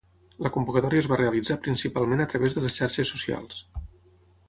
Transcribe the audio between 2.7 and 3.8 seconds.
xarxes socials.